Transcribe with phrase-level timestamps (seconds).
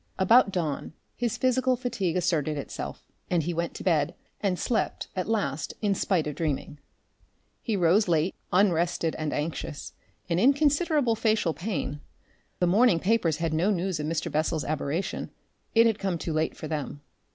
[0.17, 5.29] About dawn, his physical fatigue asserted itself, and he went to bed and slept at
[5.29, 6.79] last in spite of dreaming.
[7.61, 9.93] He rose late, unrested and anxious,
[10.27, 12.01] and in considerable facial pain.
[12.57, 14.31] The morning papers had no news of Mr.
[14.31, 15.29] Bessel's aberration
[15.75, 17.01] it had come too late for them.